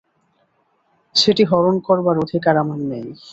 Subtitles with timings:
[1.15, 3.07] সেটি হরণ করবার অধিকার আমার নেই।